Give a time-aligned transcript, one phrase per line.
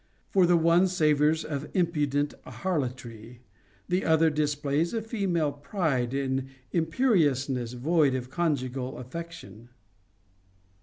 [0.31, 3.41] For the one savors of impudent harlotry,
[3.87, 9.69] the other displays a fe male pride and imperiousness void of conjugal affection.